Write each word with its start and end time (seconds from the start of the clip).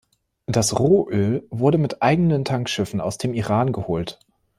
Das 0.47 0.79
Rohöl 0.79 1.45
wurde 1.51 1.77
mit 1.77 2.01
eigenen 2.01 2.43
Tankschiffen 2.43 2.99
aus 2.99 3.19
dem 3.19 3.35
Iran 3.35 3.71
geholt. 3.71 4.17